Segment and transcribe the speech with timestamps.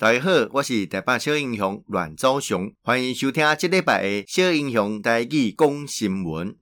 [0.00, 6.56] 大家好，我是台北小英雄阮昭雄，欢迎收听这礼拜的小英雄台语讲新闻。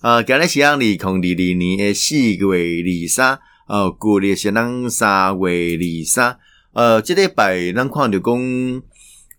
[0.00, 6.38] 呃，今日是二零二二年的四月二三，呃，旧历是咱三月二三。
[6.72, 8.82] 呃，这礼拜咱看到讲，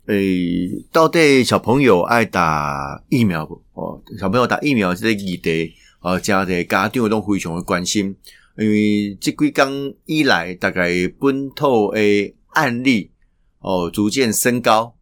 [0.07, 3.63] 诶，到底小朋友爱打疫苗不？
[3.71, 8.13] 哦，小朋友打疫苗这个议题，呃，家的家长都非常的关心，
[8.57, 13.11] 因为这几天以来，大概本土的案例。
[13.59, 14.95] 哦，逐渐升高。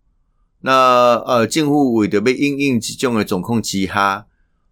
[0.62, 4.26] 那呃，政府为着要应应这种的总控之下，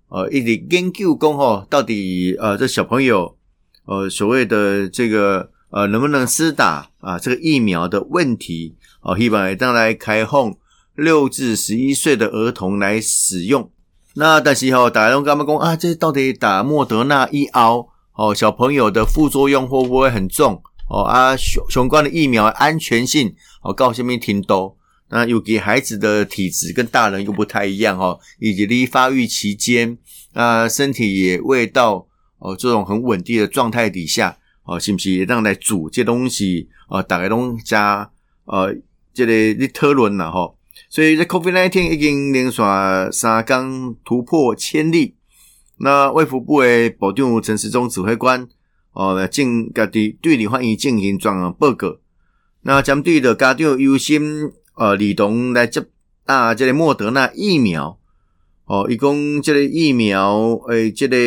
[0.09, 3.37] 呃，一直研究讲吼，到底呃，这小朋友
[3.85, 7.19] 呃，所谓的这个呃，能不能施打啊？
[7.19, 10.55] 这个疫苗的问题，哦、希望当来开放
[10.95, 13.69] 六至十一岁的儿童来使用。
[14.15, 15.75] 那但是吼，大家拢干嘛讲啊？
[15.75, 20.63] 这到底打莫德纳一熬哦，小朋友的副作用会不会很重？
[20.87, 24.77] 哦啊，相相关的疫苗安全性哦，告诉面挺多。
[25.09, 29.97] 那尤其孩子的体质跟大人又不太一样哦，以及你发育期间
[30.33, 32.07] 啊，身体也未到
[32.39, 38.09] 哦这种很稳定的状态底下哦，是不是让来煮这东西哦，大概拢加
[38.45, 38.75] 呃
[39.13, 40.53] 这个你讨论了哈。
[40.89, 42.61] 所以这 COVID nineteen 已经连续
[43.11, 45.15] 三天突破千例。
[45.77, 48.47] 那卫福部的保定陈时中指挥官。
[48.95, 51.97] 哦，来进家己对立法院进行专项报告。
[52.61, 54.21] 那针对的家长优先
[54.75, 55.85] 呃，儿童来接
[56.23, 57.99] 啊，这个莫德纳疫苗。
[58.65, 61.17] 哦，伊讲这个疫苗诶，这个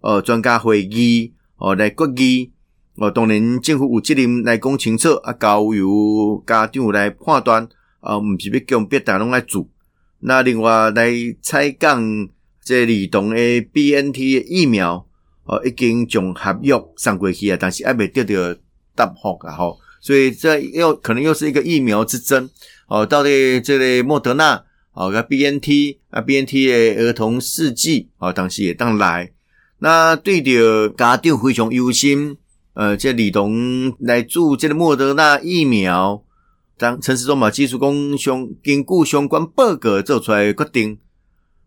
[0.00, 2.52] 呃专家会议哦来决议。
[2.96, 7.66] 哦，当然政府有责任来讲清楚，啊，交由家长来判断。
[8.00, 9.66] 啊，毋是要强迫大拢来做。
[10.20, 12.28] 那另外来采讲
[12.62, 15.06] 这儿童诶 BNT 疫苗。
[15.44, 18.60] 哦，已经将合约送过去啊，但是还没得到
[18.94, 22.48] 答复啊，吼，所以这又可能又是一个疫苗之争
[22.88, 23.04] 哦。
[23.04, 29.32] 到底这个莫德纳哦，个 BNT 啊，BNT 的儿童试剂哦，当时也当来。
[29.80, 32.38] 那对着家长非常忧心，
[32.72, 36.22] 呃，这儿童来做这个莫德纳疫苗，
[36.78, 40.98] 当陈时中嘛，技术工相经过相关报告做出来决定。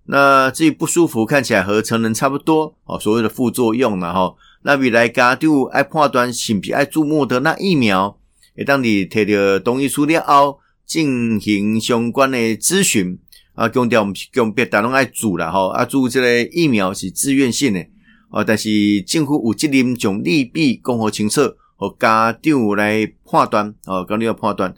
[0.09, 2.97] 那至于不舒服，看起来和成人差不多哦。
[2.97, 8.17] 所谓的副作用嘛，吼，那未来家长爱判断是不是爱注目的那疫苗，
[8.56, 13.19] 会当你摕到同意书了后，进行相关的咨询
[13.53, 13.67] 啊。
[13.67, 17.85] 强调我们强别大拢爱注啦，吼啊，注这个疫苗是自愿性的
[18.29, 18.41] 哦。
[18.41, 21.41] 但是政府有责任将利弊讲好清楚，
[21.75, 24.73] 和家长来判断哦，家长要判断。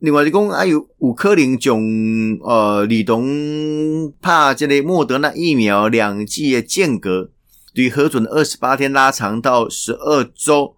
[0.00, 1.78] 另外，你讲还有有可能将
[2.42, 7.30] 呃，儿童拍这个莫德纳疫苗两剂的间隔，
[7.74, 10.74] 对核准二十八天拉长到十二周。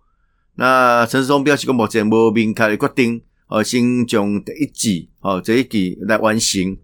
[0.56, 6.76] 那陈世忠表示讲，目前无明确的决定，呃，先将第一剂哦，这一剂来完成。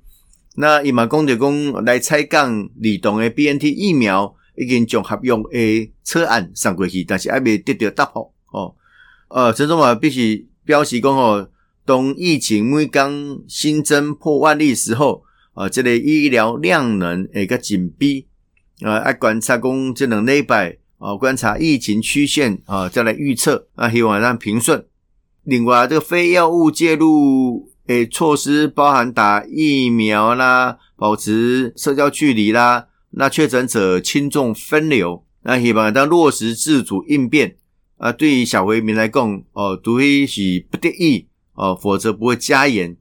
[0.55, 8.77] 那伊嘛讲着讲来采讲儿童的 BNT 疫苗已经将合用的草案送过去，但是还没得到答复哦。
[9.29, 11.51] 呃，陈时中嘛必须表示讲哦。
[11.89, 15.23] 当疫情每天新增破万例时候，
[15.55, 18.27] 啊，这个医疗量能会较紧逼，
[18.83, 24.85] 啊，爱观察讲这两礼拜，啊，观察疫情曲线，啊，再来预测，啊，希望让平顺。
[25.45, 37.57] 另外，这个非药物介入诶措施，包含打疫苗啦，保持社交距离啦，那确诊者轻重分流，那希望当落实自主应变。
[37.97, 41.27] 啊，对于小回民来讲，哦，除非是不得已。
[41.59, 42.97] 哦，否则不会加严，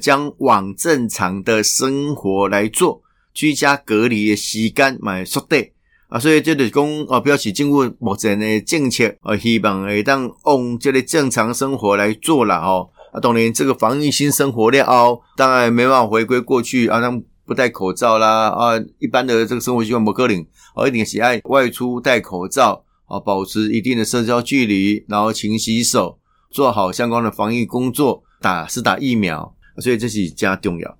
[0.00, 3.00] 将往正常的生活来做，
[3.32, 5.64] 居家隔离的时间买缩短
[6.08, 12.90] 啊，所以这就是讲哦，表示政府目前的政策，呃，希望会当用这个正常生活来做了哦。
[13.12, 20.44] 啊，当然这个防疫新生活了哦，当然没办法回归过去啊，像不戴口罩啦啊，一般的这个生活习惯不可能，
[20.74, 26.19] 哦，一定喜爱外出戴口罩啊，保持一定的社交距离，然后勤洗手。
[26.50, 30.98] 做好相关的防疫工作，打是打疫苗，所以这是加重要。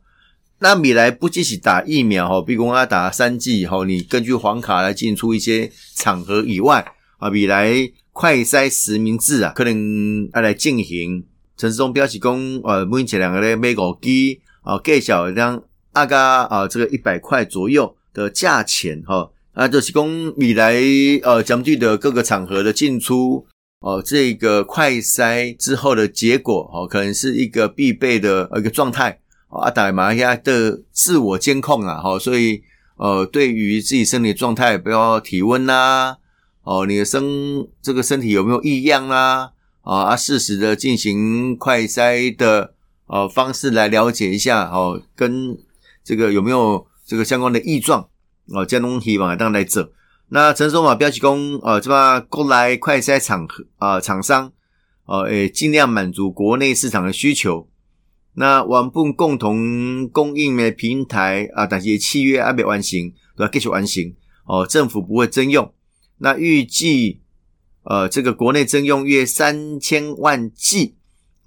[0.60, 6.86] 那米来不只是打疫苗哈，比如讲要打三剂以后，你根据黄卡来进出一些场合以外
[7.18, 7.72] 啊，米来
[8.12, 11.24] 快筛实名制啊，可能要来进行。
[11.56, 15.62] 陈时中表示讲，呃，目前两个咧每个机啊，介绍让
[15.92, 20.06] 大概啊这个一百块左右的价钱哈，啊就是讲
[20.36, 20.74] 未来
[21.22, 23.44] 呃针对的各个场合的进出。
[23.80, 29.18] 哦，这个快筛之后的结果，哦，可能是一个必备的一个状态。
[29.48, 32.62] 哦，阿达马来西亚的自我监控啊，哈，所以，
[32.96, 36.18] 呃，对于自己身体状态，不要体温呐，
[36.62, 39.52] 哦，你的身这个身体有没有异样啊？
[39.80, 42.74] 啊，适时的进行快筛的
[43.06, 45.56] 呃方式来了解一下哦，跟
[46.04, 48.06] 这个有没有这个相关的异状
[48.48, 49.88] 哦，这东西嘛当然来走。
[50.32, 53.48] 那陈时中嘛标示讲，呃，这把过来快筛厂
[53.78, 54.52] 啊厂商，
[55.06, 57.68] 呃，诶尽量满足国内市场的需求。
[58.34, 64.14] 那原本共同供应的平台啊，但是契约还没完成，都要继续完成
[64.46, 64.64] 哦。
[64.64, 65.74] 政府不会征用。
[66.18, 67.20] 那预计
[67.82, 70.94] 呃，这个国内征用约三千万剂。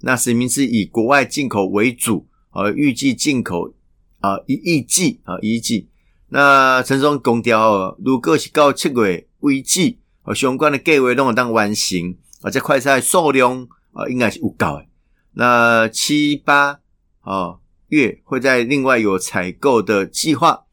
[0.00, 3.72] 那实名是以国外进口为主，呃，预计进口
[4.20, 5.88] 啊一亿剂啊一亿剂。
[6.28, 9.96] 那陈时中强调，如果是到七月为止，
[10.34, 14.86] 相关的计划拢会当完成，而且快筛数量啊应该是有够的。
[15.34, 16.80] 那七八
[17.20, 17.56] 啊
[17.88, 20.64] 月会在另外有采购的计划。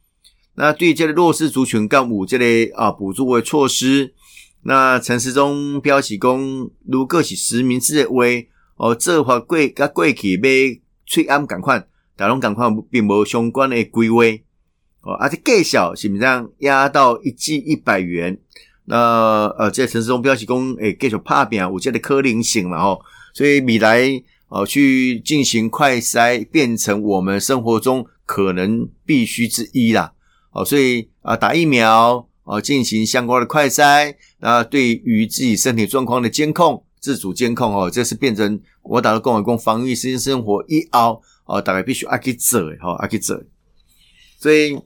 [0.56, 4.14] 那对这个弱势族群干部这类啊补助的措施，
[4.64, 8.26] 那陈时中表示讲，如果是实名制的话，
[8.78, 14.24] 哦，这话过甲过去要催安赶快，大龙赶快并无相关的规划
[15.02, 18.38] 哦，而且计小是不是这样压到一剂一百元？
[18.86, 23.02] 那呃，在城市中表示讲，诶，继续拍拼有这个可能性嘛吼，
[23.34, 24.24] 所以未来。
[24.54, 30.12] 哦，去进行快筛，变成我们生活中可能必须之一啦。
[30.52, 43.42] 哦，所以啊，打疫苗，哦，进行相关的快筛，那对于自己身体状况的监控、自主监控，哦，这是变成我打了共和共防疫新生活一奥，哦，大概必须阿去做，哈，阿去做。
[44.38, 44.78] 所以，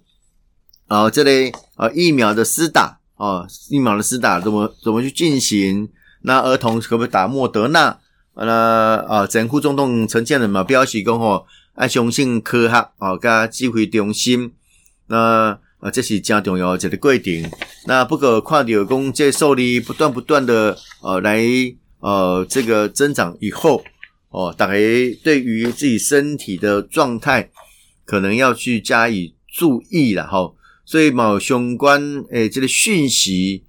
[0.87, 5.89] 然后，这类啊疫苗的施打，哦，疫苗的施打怎么怎么去进行？
[6.21, 7.97] 那儿童可不可以打莫德纳？
[8.35, 14.53] 那啊，政府总统陈建仁嘛表示讲吼，爱相信科学哦，加指挥中心。
[15.07, 17.49] 那啊，这是真重要一个规定。
[17.87, 21.43] 那不过看到讲这受力不断不断的呃来
[21.99, 23.83] 呃这个增长以后
[24.29, 24.73] 哦，大家
[25.23, 27.49] 对于自己身体的状态
[28.03, 30.51] 可能要去加以注意了哈。
[30.85, 33.63] 所以嘛，相关诶这个讯息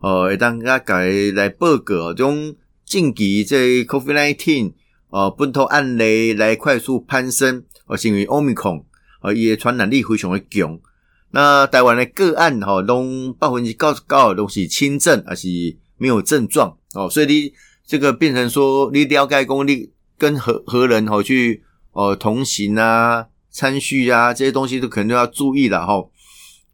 [0.00, 1.00] 哦，会当大家
[1.34, 2.56] 来报告种。
[2.84, 4.72] 近期这 COVID-19
[5.08, 8.82] 呃本土案例来快速攀升，哦，是因为 Omicron
[9.22, 10.78] 呃，伊的传染力非常的强。
[11.30, 15.48] 那台湾的个案哈，拢百分之九十九都是轻症，还是
[15.96, 17.08] 没有症状哦。
[17.08, 17.52] 所以你
[17.86, 19.88] 这个变成说，你了解讲你
[20.18, 26.04] 跟何何人吼去呃同行啊、参叙啊这些东西都可能都要注意了哈。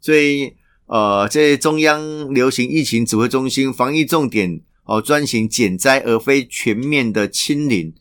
[0.00, 0.54] 所以
[0.86, 4.62] 呃，这中央流行疫情指挥中心防疫重点。
[4.90, 7.92] 哦，专行减灾而非全面的清零。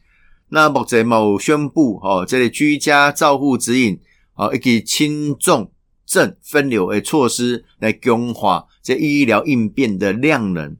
[0.48, 4.00] 那目前某宣布，哦，这里居家照护指引，
[4.36, 5.70] 哦，以及轻重
[6.06, 10.78] 症分流的措施来强化这医疗应变的量能。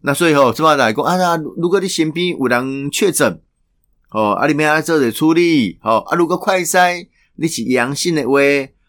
[0.00, 3.40] 那所以吼，这么来讲啊，如果你身边有人确诊，
[4.10, 5.78] 哦，啊，你们要做者处理？
[5.82, 7.06] 哦，啊，如果快筛
[7.36, 8.40] 你是阳性的话，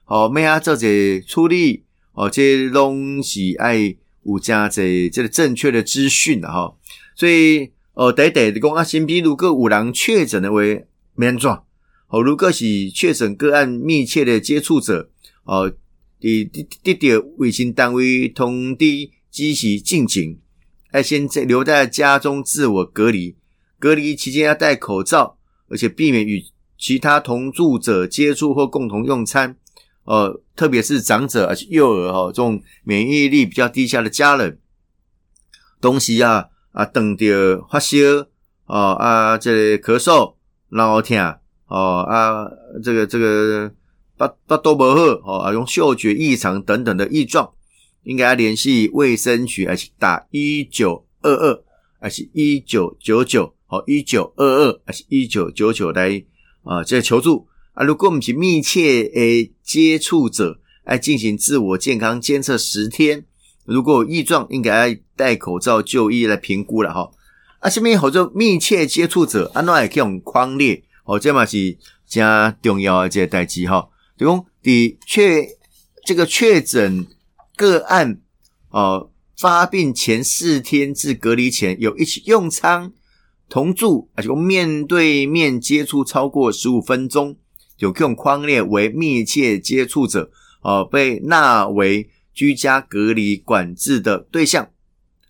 [0.10, 0.88] 哦，咩啊做者
[1.26, 1.86] 处理？
[2.14, 3.96] 哦，这拢是爱。
[4.24, 6.76] 有加这这个正确的资讯的哈，
[7.16, 10.60] 所以哦，得得的讲啊，身边如果有人确诊的话，
[11.16, 11.64] 免装
[12.10, 12.22] 哦。
[12.22, 15.10] 如果是确诊个案密切的接触者
[15.46, 15.72] 哦，
[16.20, 18.86] 得得得得卫生单位通知
[19.32, 20.38] 及时进行，
[20.94, 23.36] 要先在留在家中自我隔离，
[23.80, 25.38] 隔离期间要戴口罩，
[25.70, 26.44] 而且避免与
[26.78, 29.56] 其他同住者接触或共同用餐。
[30.10, 34.60] 呃，特别是长者而且幼儿哈，这种免疫力比较低下的家人，
[35.80, 37.96] 东西啊啊，等着发烧
[38.66, 40.34] 哦啊，这个咳嗽、
[40.70, 41.16] 脑疼
[41.68, 42.50] 哦啊，
[42.84, 43.72] 这个这个
[44.18, 47.54] 巴巴多不好哦啊，用嗅觉异常等等的异状，
[48.02, 51.64] 应该联系卫生局，还是打一九二二，
[52.02, 53.54] 还是一九九九？
[53.68, 56.24] 好，一九二二，还是一九九九来
[56.64, 57.48] 啊，这求助。
[57.74, 63.26] 啊，如果我们是密切诶接触者，来进行自我健康监测十天，
[63.64, 67.12] 如果有异状，应该戴口罩就医来评估了哈。
[67.60, 73.88] 啊，下面好多密切接触者，啊，那也可以用框列，哦，这嘛是加重要的这代志哈。
[74.18, 75.48] 就讲的确
[76.06, 77.06] 这个确诊
[77.56, 78.20] 个案，
[78.70, 82.92] 哦，发病前四天至隔离前有一起用餐、
[83.48, 87.38] 同住，而且面对面接触超过十五分钟。
[87.80, 90.30] 有这种匡列为密切接触者，
[90.62, 94.70] 呃，被纳为居家隔离管制的对象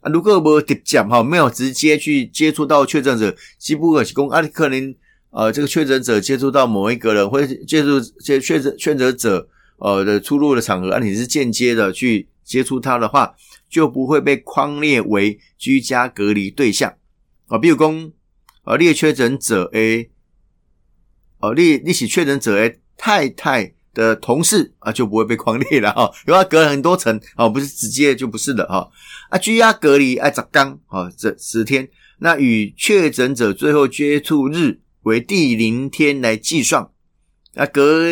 [0.01, 0.11] 啊。
[0.11, 4.93] 如果没直接哈，没有直接去接触到确诊者，只不过是讲啊，可能
[5.29, 13.35] 呃，这个确诊者接触到某一个人，或者接触接确诊确诊者呃的出入的场合，啊，你是间接的去接触他的话，
[13.69, 16.95] 就不会被框列为居家隔离对象
[17.47, 17.59] 啊。
[17.59, 18.11] 比如讲，
[18.63, 20.09] 呃，列确诊者 A。
[21.39, 26.11] 哦，你你是确诊者诶太太的同事啊，就不会被匡列了哈。
[26.27, 28.89] 因为他隔了很多层哦，不是直接就不是的哈。
[29.29, 31.89] 啊，居家隔离爱十天哦，这十天。
[32.19, 36.89] 那与确诊者最后接触日为第零天来计算。
[37.53, 38.03] 那隔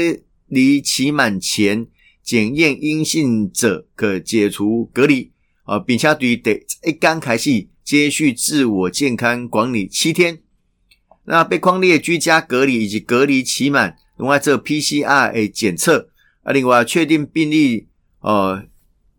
[0.47, 1.87] 离期满前
[2.23, 5.31] 检验阴性者可解除隔离
[5.63, 10.39] 啊，并且对得一刚开始接续自我健康管理七天。
[11.27, 16.09] 那被框列居家隔离以及隔离期满，另外这 PCR 诶检测
[16.41, 17.87] 啊，另外确定病例
[18.21, 18.63] 呃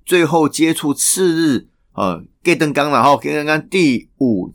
[0.04, 4.52] 最后接触次日呃，隔登刚然后隔登刚第五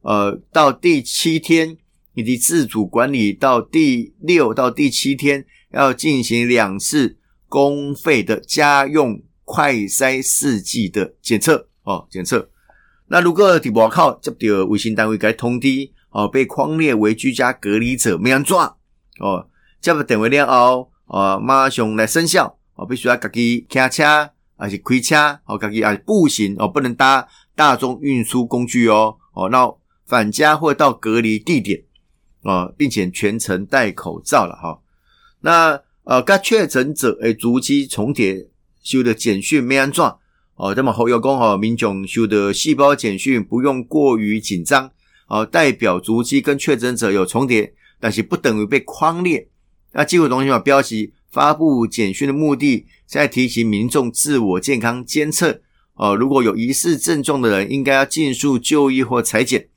[0.00, 1.76] 呃到第七天。
[2.16, 7.18] 以及自主管理到第六到第七天，要进行两次
[7.48, 12.48] 公费的家用快筛试剂的检测哦，检测。
[13.08, 15.68] 那如果在外口接到卫生单位该通知
[16.14, 18.76] 哦，被框列为居家隔离者，没人抓
[19.18, 19.48] 哦，
[19.80, 29.68] 接到电话了后哦，马上来生效哦，必须要自己开车还是开车哦，自己啊步行哦，不能搭大众运输工具哦哦，那
[30.06, 31.82] 返家或到隔离地点。
[32.44, 34.78] 啊、哦，并且全程戴口罩了哈。
[35.40, 38.46] 那呃，该确诊者诶，足迹重叠
[38.82, 40.18] 修的简讯没安装
[40.56, 40.74] 哦。
[40.76, 44.90] 那么侯友公哈，民众修的细胞简讯不用过于紧张
[45.34, 45.44] 哦。
[45.44, 49.48] 代表足迹跟确诊者有重叠，但是不等于被框列。
[49.92, 55.60] 那机会中心把标题发布简讯的目的，在提醒民众自我健康监测
[55.94, 56.14] 哦。
[56.14, 59.68] 如果有疑似症状的人，应该要尽速就医或采检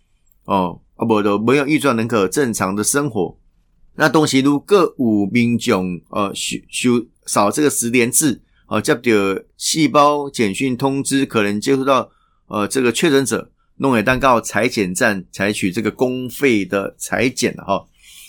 [0.45, 0.81] 哦。
[0.95, 3.37] 啊，不都没有预状，能可正常的生活。
[3.99, 9.01] 那东西如各五民众呃，修修扫这个十连制呃，接到
[9.57, 12.09] 细胞简讯通知，可能接触到
[12.47, 17.85] 呃这个确诊者，弄会蛋糕裁剪站采取这个公费的裁剪了哈。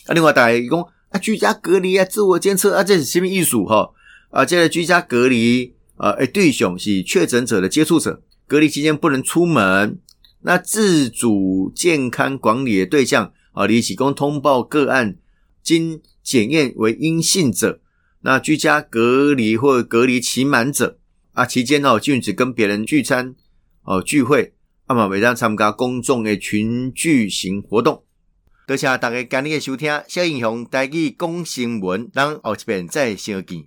[0.06, 3.90] 啊，另外大家讲啊，居家隔离啊，自我监测啊，这是什么意思哈？
[4.30, 9.98] 啊，这个居家隔离啊，诶对象是确诊者的接触者，隔离期间不能出门。
[10.42, 15.16] 那自主健康管理的对象啊，你提供通报个案
[15.62, 17.80] 经检验为阴性者，
[18.20, 20.98] 那居家隔离或隔离期满者
[21.32, 23.34] 啊，期间哦禁止跟别人聚餐
[23.82, 24.52] 哦聚会，
[24.88, 28.04] 啊嘛未当参加公众的群聚型活动。
[28.66, 33.66] 多谢大家今日的收听，小英雄带去讲新闻，咱后一遍再相见。